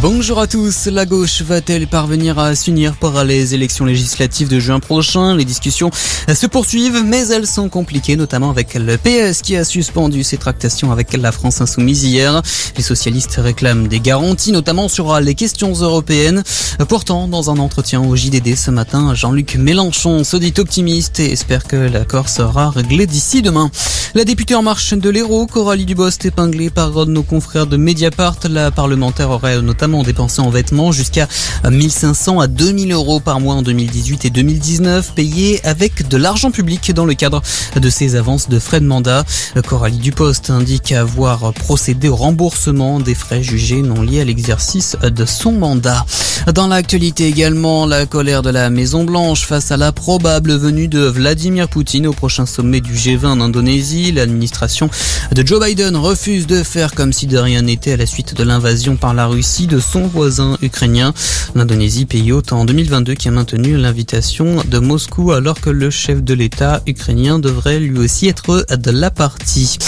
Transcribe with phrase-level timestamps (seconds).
[0.00, 0.86] Bonjour à tous.
[0.86, 5.36] La gauche va-t-elle parvenir à s'unir pour les élections législatives de juin prochain?
[5.36, 10.24] Les discussions se poursuivent, mais elles sont compliquées, notamment avec le PS qui a suspendu
[10.24, 12.40] ses tractations avec la France insoumise hier.
[12.76, 16.42] Les socialistes réclament des garanties, notamment sur les questions européennes.
[16.88, 21.64] Pourtant, dans un entretien au JDD ce matin, Jean-Luc Mélenchon se dit optimiste et espère
[21.64, 23.70] que l'accord sera réglé d'ici demain.
[24.14, 28.70] La députée en marche de l'Hérault, Coralie Dubost, épinglée par nos confrères de Mediapart, la
[28.70, 31.26] parlementaire aurait notamment notamment dépensé en vêtements jusqu'à
[31.68, 36.92] 1500 à 2000 euros par mois en 2018 et 2019, payés avec de l'argent public
[36.94, 37.42] dans le cadre
[37.74, 39.24] de ses avances de frais de mandat.
[39.66, 45.24] Coralie Dupost indique avoir procédé au remboursement des frais jugés non liés à l'exercice de
[45.26, 46.06] son mandat.
[46.54, 51.00] Dans l'actualité également, la colère de la Maison Blanche face à la probable venue de
[51.00, 54.12] Vladimir Poutine au prochain sommet du G20 en Indonésie.
[54.12, 54.90] L'administration
[55.32, 58.44] de Joe Biden refuse de faire comme si de rien n'était à la suite de
[58.44, 61.14] l'invasion par la Russie de son voisin ukrainien.
[61.54, 66.22] L'Indonésie, pays hôte en 2022, qui a maintenu l'invitation de Moscou alors que le chef
[66.22, 69.78] de l'État ukrainien devrait lui aussi être de la partie.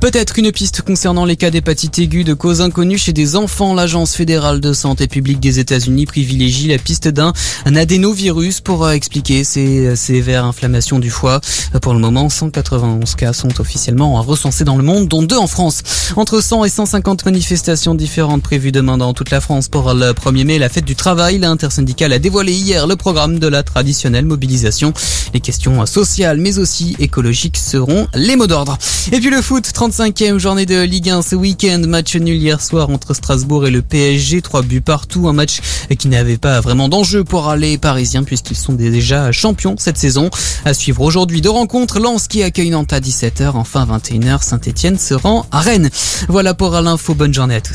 [0.00, 3.74] Peut-être une piste concernant les cas d'hépatite aiguë de cause inconnue chez des enfants.
[3.74, 7.34] L'Agence fédérale de santé publique des États-Unis privilégie la piste d'un
[7.66, 11.42] adénovirus pour expliquer ces sévères inflammations du foie.
[11.82, 15.82] Pour le moment, 191 cas sont officiellement recensés dans le monde, dont deux en France.
[16.16, 20.44] Entre 100 et 150 manifestations différentes prévues demain dans toute la France pour le 1er
[20.44, 21.38] mai, la fête du travail.
[21.38, 24.94] L'intersyndicale a dévoilé hier le programme de la traditionnelle mobilisation.
[25.34, 28.78] Les questions sociales mais aussi écologiques seront les mots d'ordre.
[29.12, 31.82] Et puis le foot, 35e journée de Ligue 1 ce week-end.
[31.88, 34.40] Match nul hier soir entre Strasbourg et le PSG.
[34.40, 35.26] Trois buts partout.
[35.26, 35.58] Un match
[35.98, 40.30] qui n'avait pas vraiment d'enjeu pour les Parisiens puisqu'ils sont déjà champions cette saison.
[40.64, 41.98] À suivre aujourd'hui deux rencontres.
[41.98, 43.56] Lens qui accueille Nantes à 17h.
[43.56, 45.90] Enfin 21h, Saint-Etienne se rend à Rennes.
[46.28, 47.14] Voilà pour l'info.
[47.14, 47.70] Bonne journée à tous.